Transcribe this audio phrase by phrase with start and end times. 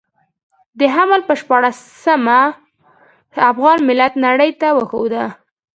[0.79, 2.39] د حمل پر شپاړلسمه
[3.51, 5.25] افغان ملت نړۍ ته وښوده.